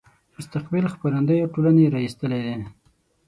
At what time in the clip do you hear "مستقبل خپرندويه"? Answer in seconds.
0.35-1.45